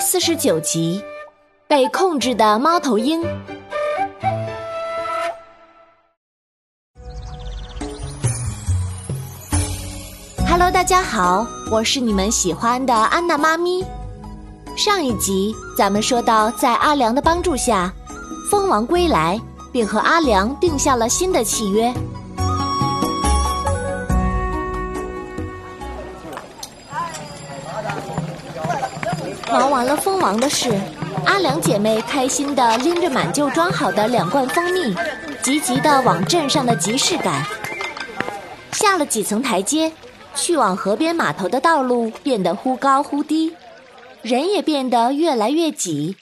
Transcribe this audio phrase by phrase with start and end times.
[0.00, 1.02] 四十九集，
[1.66, 3.20] 被控制的猫头鹰。
[10.48, 13.84] Hello，大家好，我是你们喜欢的安娜妈咪。
[14.76, 17.92] 上一集咱们说到，在阿良的帮助下，
[18.50, 19.40] 蜂王归来，
[19.72, 21.92] 并和阿良定下了新的契约。
[29.50, 30.70] 忙完了蜂王的事，
[31.24, 34.94] 阿良姐妹开心地拎着满就装好的两罐蜂蜜，
[35.42, 37.44] 急急地往镇上的集市赶。
[38.72, 39.90] 下了几层台阶，
[40.34, 43.54] 去往河边码头的道路变得忽高忽低，
[44.20, 46.16] 人也变得越来越挤。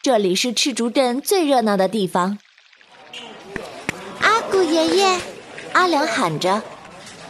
[0.00, 2.38] 这里是赤竹镇最热闹的地方。
[4.20, 5.20] 阿古爷爷，
[5.72, 6.62] 阿良喊着，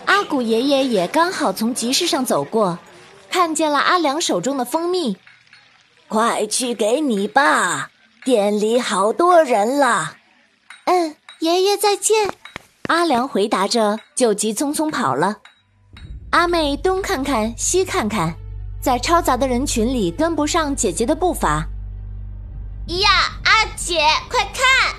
[0.05, 2.79] 阿古爷爷也刚好从集市上走过，
[3.31, 5.17] 看见了阿良手中的蜂蜜。
[6.09, 7.91] 快去给你爸！
[8.25, 10.17] 店里好多人了。
[10.85, 12.31] 嗯，爷爷再见。
[12.87, 15.37] 阿良回答着，就急匆匆跑了。
[16.31, 18.35] 阿妹东看看西看看，
[18.81, 21.67] 在嘈杂的人群里跟不上姐姐的步伐。
[22.87, 23.09] 呀，
[23.45, 24.95] 阿姐，快看！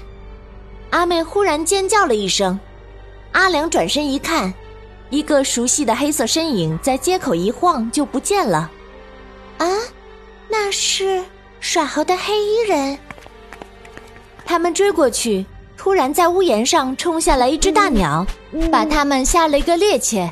[0.92, 2.60] 阿妹忽然尖叫了一声。
[3.32, 4.54] 阿良转身一看，
[5.10, 8.70] 一个熟悉的黑色身影在街口一晃就不见了。
[9.58, 9.68] 啊！
[10.62, 11.24] 那是
[11.62, 13.00] 耍猴的黑衣人。
[14.46, 15.46] 他们追过去，
[15.78, 18.28] 突然在屋檐上冲下来一只大鸟，
[18.70, 20.30] 把他们吓了一个趔趄，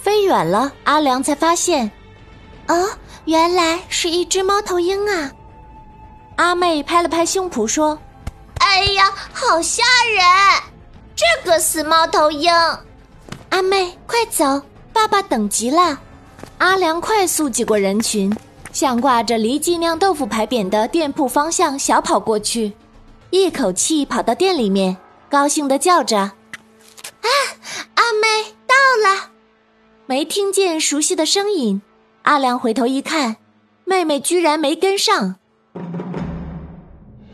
[0.00, 0.72] 飞远了。
[0.84, 1.90] 阿良才发现，
[2.68, 2.88] 哦，
[3.26, 5.30] 原来是一只猫头鹰啊！
[6.36, 7.98] 阿妹拍了拍胸脯说
[8.60, 10.24] ：“哎呀，好吓人！
[11.14, 12.50] 这个死猫头鹰！”
[13.50, 16.00] 阿妹，快走，爸爸等急了。
[16.56, 18.34] 阿良快速挤过人群。
[18.78, 22.72] 向挂着黎记酿豆腐牌匾的店铺方向小跑过去，
[23.30, 24.96] 一口气跑到店里面，
[25.28, 27.26] 高兴的叫着：“啊，
[27.96, 29.30] 阿妹到了！”
[30.06, 31.82] 没听见熟悉的声音，
[32.22, 33.38] 阿良回头一看，
[33.84, 35.34] 妹妹居然没跟上。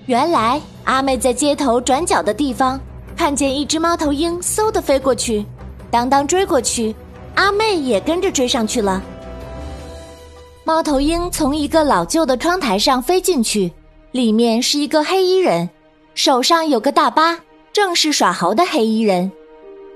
[0.06, 2.80] 原来阿妹在街头转角的地方
[3.14, 5.44] 看见一只猫头鹰，嗖的飞过去，
[5.90, 6.96] 当当追过去，
[7.34, 9.02] 阿妹也跟着追上去了。
[10.66, 13.70] 猫头鹰从一个老旧的窗台上飞进去，
[14.12, 15.68] 里面是一个黑衣人，
[16.14, 17.38] 手上有个大疤，
[17.70, 19.30] 正是耍猴的黑衣人。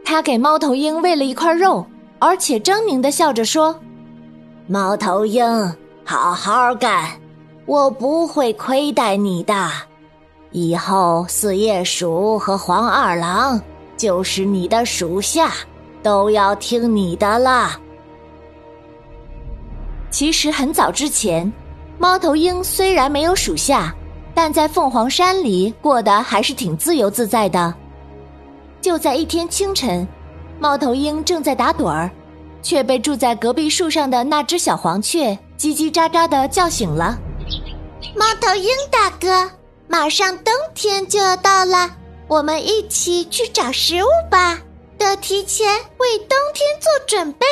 [0.05, 1.87] 他给猫头鹰喂了一块肉，
[2.19, 3.75] 而且狰狞的笑着说
[4.69, 5.43] ：“猫头鹰，
[6.05, 7.19] 好好干，
[7.65, 9.71] 我不会亏待你的。
[10.50, 13.59] 以后四叶鼠和黄二郎
[13.97, 15.50] 就是你的属下，
[16.03, 17.81] 都要听你的了。”
[20.10, 21.52] 其实很早之前，
[21.98, 23.94] 猫头鹰虽然没有属下，
[24.34, 27.74] 但在凤凰山里过得还是挺自由自在的。
[28.80, 30.06] 就在一天清晨，
[30.58, 32.10] 猫头鹰正在打盹儿，
[32.62, 37.19] 却被住在隔壁树上的那只小黄雀叽叽喳喳的叫醒了。
[38.14, 39.50] 猫头鹰大哥，
[39.88, 41.90] 马上冬天就要到了，
[42.28, 44.58] 我们一起去找食物吧，
[44.96, 45.66] 得提前
[45.98, 47.46] 为冬天做准备。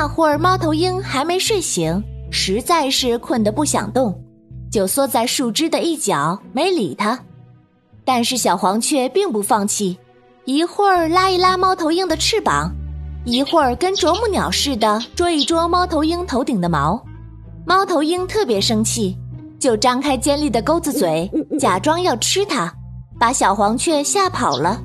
[0.00, 4.18] 那会儿，猫头鹰还没睡醒，实在是困得不想动，
[4.72, 7.20] 就缩在树枝的一角，没理它。
[8.02, 9.98] 但是小黄雀并不放弃，
[10.46, 12.72] 一会儿拉一拉猫头鹰的翅膀，
[13.26, 16.98] 一会儿跟啄木鸟似的捉一捉猫头鹰头顶的毛。
[17.66, 19.14] 猫头鹰特别生气，
[19.58, 22.72] 就张开尖利的钩子嘴，假装要吃它，
[23.18, 24.80] 把小黄雀吓跑了。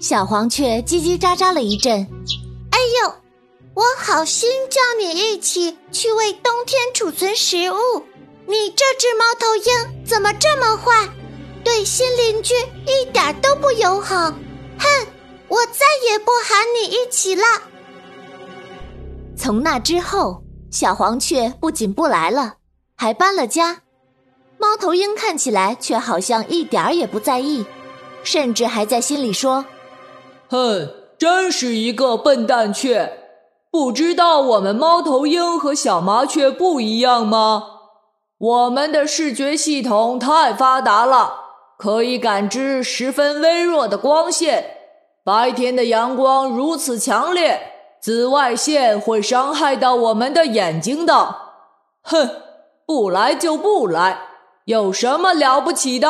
[0.00, 2.06] 小黄雀叽叽喳喳了一阵！
[3.74, 7.76] 我好心叫你一起去为冬天储存食物，
[8.46, 11.08] 你这只猫头鹰怎么这么坏？
[11.62, 12.54] 对新邻居
[12.86, 14.30] 一点都不友好！
[14.78, 15.06] 哼，
[15.48, 17.44] 我再也不喊你一起了。
[19.36, 22.54] 从那之后，小黄雀不仅不来了，
[22.96, 23.82] 还搬了家。
[24.58, 27.64] 猫头鹰看起来却好像一点儿也不在意，
[28.24, 29.64] 甚至还在心里说
[30.50, 33.18] ：“哼，真是一个笨蛋雀。”
[33.70, 37.64] 不知道我们猫头鹰和小麻雀不一样吗？
[38.38, 41.34] 我们的视觉系统太发达了，
[41.78, 44.78] 可以感知十分微弱的光线。
[45.22, 47.60] 白天的阳光如此强烈，
[48.00, 51.36] 紫外线会伤害到我们的眼睛的。
[52.02, 52.28] 哼，
[52.86, 54.18] 不来就不来，
[54.64, 56.08] 有什么了不起的？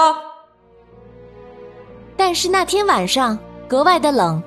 [2.16, 4.40] 但是那天晚上格外的冷，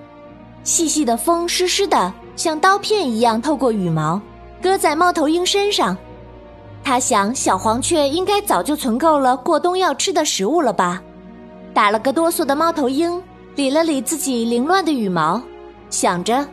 [0.64, 2.14] 细细的风湿湿的。
[2.36, 4.20] 像刀片一样透过羽毛，
[4.62, 5.96] 搁在猫头鹰身上，
[6.84, 11.00] 他想，小黄雀应该早就存够了过冬要吃的食物了吧？
[11.76, 13.22] 打了个哆嗦的猫头鹰
[13.56, 15.40] 理了理自己凌乱的羽毛，
[15.92, 16.44] 想着，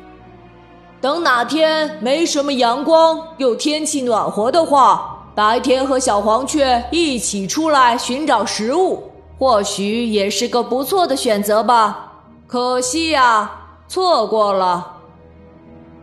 [1.00, 9.02] 等哪天没什么阳光，又天气暖和的话，白天和小黄雀一起出来寻找食物，
[9.38, 12.12] 或许也是个不错的选择吧。
[12.46, 13.50] 可惜呀，
[13.90, 14.98] 错过了。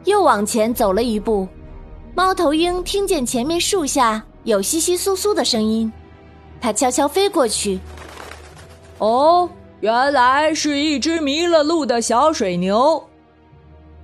[0.03, 1.47] 又往前走了一步。
[2.13, 5.89] 猫头鹰听见前面树下有窸窸窣窣的声音，
[6.59, 7.79] 它悄悄飞过去。
[8.97, 9.49] 哦，
[9.79, 13.01] 原来是一只迷了路的小水牛。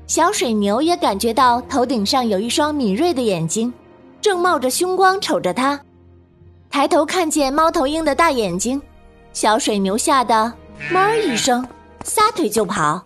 [0.08, 3.74] 小水牛也感觉到头顶上有一双敏锐的眼睛，
[4.22, 5.78] 正冒着凶光瞅着它。
[6.70, 8.82] 抬头看见猫头鹰的大眼睛，
[9.34, 10.54] 小水牛吓得
[10.90, 11.68] 哞一声，
[12.06, 13.04] 撒腿就跑。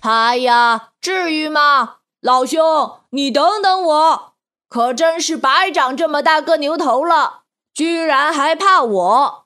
[0.00, 1.96] 哎呀，至于吗？
[2.20, 4.32] 老兄，你等等我！
[4.68, 7.42] 可真是白长这么大个牛头了，
[7.72, 9.44] 居然还怕我！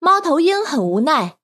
[0.00, 1.36] 猫头鹰很无奈，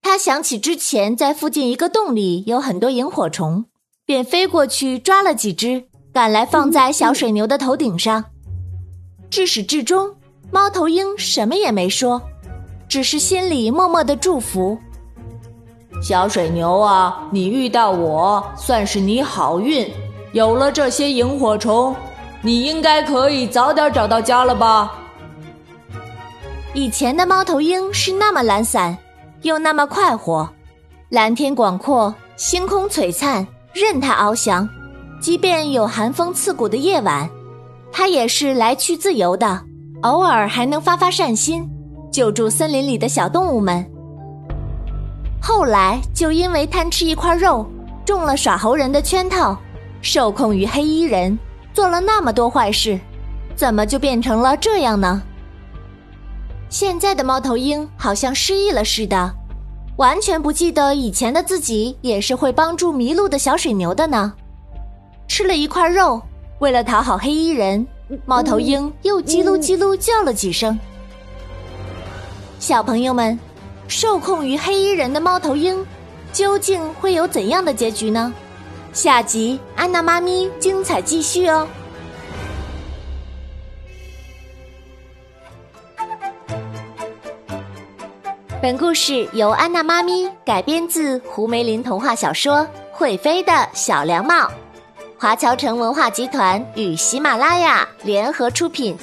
[0.00, 3.66] 他想起之前在附近一个洞里有很多萤火虫，
[4.04, 8.24] 便飞过去抓了几只，赶来放在小水牛的头顶上。
[9.28, 10.16] 至始至终，
[10.50, 12.22] 猫头鹰什么也没说，
[12.88, 14.78] 只是心里默默的祝福。
[16.02, 19.88] 小水牛啊，你遇到我算是你好运。
[20.32, 21.94] 有了这些萤火虫，
[22.42, 24.92] 你应该可以早点找到家了吧？
[26.74, 28.96] 以前的猫头鹰是那么懒散，
[29.42, 30.46] 又那么快活，
[31.08, 34.68] 蓝天广阔，星空璀璨，任它翱翔。
[35.18, 37.28] 即便有寒风刺骨的夜晚，
[37.90, 39.60] 它也是来去自由的，
[40.02, 41.66] 偶尔还能发发善心，
[42.12, 43.84] 救助森林里的小动物们。
[45.40, 47.64] 后来就因为贪吃一块肉，
[48.04, 49.56] 中了耍猴人的圈套，
[50.02, 51.38] 受控于黑衣人，
[51.72, 52.98] 做了那么多坏事，
[53.54, 55.22] 怎么就变成了这样呢？
[56.68, 59.32] 现在的猫头鹰好像失忆了似的，
[59.98, 64.32] 完全不记得以前的自己也是会帮助迷路的小水牛的呢。
[65.28, 66.20] 吃了一块肉，
[66.58, 67.86] 为了讨好黑衣人，
[68.24, 70.76] 猫头鹰又叽噜叽噜叫了几声。
[72.58, 73.38] 小朋友们。
[73.88, 75.84] 受控于黑衣人的猫头鹰，
[76.32, 78.32] 究竟会有怎样的结局呢？
[78.92, 81.68] 下集安娜妈咪精彩继续哦！
[88.62, 92.58] 本故事由安娜妈咪改编自胡梅林童话小说
[92.90, 94.34] 《会飞的小凉帽》，
[95.18, 98.96] 华侨城文化集团与喜马拉雅联合出品。